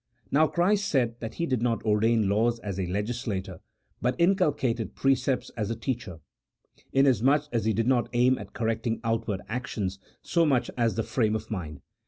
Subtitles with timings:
[0.31, 3.59] Now Christ said that He did not ordain laws as a legislator,
[4.01, 6.21] but inculcated precepts as a teacher:
[6.91, 11.35] inasmuch as He did not aim at correcting outward actions so much as the frame
[11.35, 11.81] of mind.